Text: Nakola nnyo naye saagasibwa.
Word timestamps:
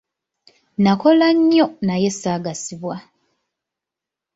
Nakola 0.83 1.27
nnyo 1.37 1.65
naye 1.85 2.09
saagasibwa. 2.19 2.95